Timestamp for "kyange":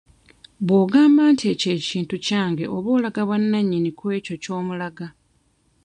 2.25-2.63